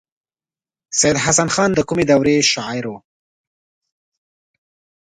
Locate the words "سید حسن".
0.99-1.47